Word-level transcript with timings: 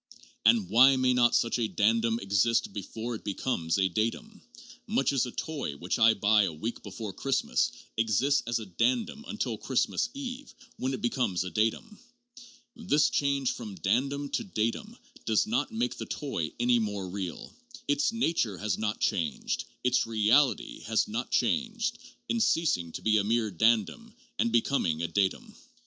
And 0.43 0.67
why 0.67 0.95
may 0.95 1.13
not 1.13 1.35
such 1.35 1.59
a 1.59 1.67
dandum 1.67 2.17
exist 2.19 2.73
before 2.73 3.13
it 3.13 3.23
becomes 3.23 3.77
a 3.77 3.87
datum, 3.87 4.41
much 4.87 5.13
as 5.13 5.27
a 5.27 5.31
toy 5.31 5.77
which 5.77 5.99
I 5.99 6.15
buy 6.15 6.41
a 6.45 6.51
week 6.53 6.81
before 6.81 7.13
Christmas 7.13 7.71
exists 7.97 8.41
as 8.47 8.57
a 8.57 8.65
dandum 8.65 9.23
till 9.37 9.59
Christmas 9.59 10.09
Eve, 10.15 10.55
when 10.77 10.95
it 10.95 11.03
becomes 11.03 11.43
a 11.43 11.51
datum? 11.51 11.99
This 12.75 13.11
change 13.11 13.51
from 13.51 13.75
dandum 13.75 14.29
to 14.31 14.43
datum 14.43 14.97
does 15.25 15.45
not 15.45 15.71
make 15.71 15.95
the 15.99 16.07
toy 16.07 16.51
any 16.59 16.79
more 16.79 17.07
real. 17.07 17.53
Its 17.87 18.11
nature 18.11 18.57
has 18.57 18.79
not 18.79 18.99
changed, 18.99 19.65
its 19.83 20.07
reality 20.07 20.79
has 20.85 21.07
not 21.07 21.29
changed, 21.29 21.99
in 22.27 22.39
ceasing 22.39 22.91
to 22.93 23.03
be 23.03 23.17
a 23.17 23.23
mere 23.23 23.51
dandum 23.51 24.15
and 24.39 24.51
becoming 24.51 25.03
a 25.03 25.07
datum. 25.07 25.53